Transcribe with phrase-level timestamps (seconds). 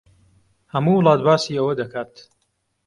[0.73, 2.11] ھەموو وڵات باسی ئەوە دەکات.